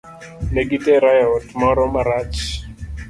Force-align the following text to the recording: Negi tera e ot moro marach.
Negi 0.53 0.77
tera 0.85 1.11
e 1.21 1.21
ot 1.35 1.47
moro 1.59 1.83
marach. 1.93 2.39